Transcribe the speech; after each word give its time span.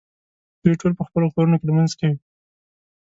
دوی 0.63 0.75
ټول 0.81 0.91
په 0.99 1.03
خپلو 1.07 1.31
کورونو 1.33 1.55
کې 1.59 1.67
لمونځ 1.69 1.91
کوي. 1.99 2.17